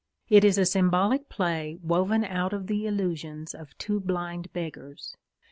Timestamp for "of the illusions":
2.53-3.53